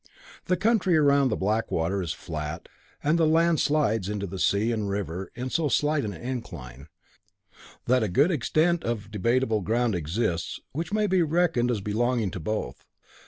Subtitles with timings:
[0.45, 2.67] The country around the Blackwater is flat,
[3.03, 6.87] and the land slides into the sea and river with so slight an incline,
[7.85, 12.39] that a good extent of debatable ground exists, which may be reckoned as belonging to
[12.39, 12.83] both.